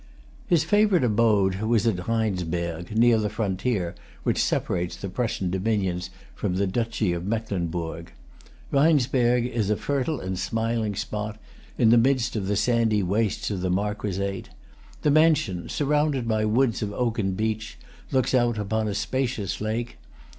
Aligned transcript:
His 0.47 0.63
favorite 0.63 1.03
abode 1.03 1.61
was 1.61 1.85
at 1.85 2.07
Rheinsberg, 2.07 2.97
near 2.97 3.19
the 3.19 3.29
frontier 3.29 3.93
which 4.23 4.41
separates 4.43 4.95
the 4.95 5.09
Prussian 5.09 5.51
dominions 5.51 6.09
from 6.33 6.55
the 6.55 6.65
Duchy 6.65 7.13
of 7.13 7.27
Mecklenburg. 7.27 8.11
Rheinsberg 8.71 9.45
is 9.45 9.69
a 9.69 9.75
fertile 9.77 10.19
and 10.19 10.39
smiling 10.39 10.95
spot, 10.95 11.39
in 11.77 11.91
the 11.91 11.99
midst 11.99 12.35
of 12.35 12.47
the 12.47 12.55
sandy 12.55 13.03
waste 13.03 13.51
of 13.51 13.61
the 13.61 13.69
Marquisate. 13.69 14.49
The 15.03 15.11
mansion, 15.11 15.69
surrounded 15.69 16.27
by 16.27 16.45
woods 16.45 16.81
of 16.81 16.91
oak 16.93 17.19
and 17.19 17.37
beech, 17.37 17.77
looks 18.11 18.33
out 18.33 18.57
upon 18.57 18.87
a 18.87 18.95
spacious 18.95 19.61
lake. 19.61 19.99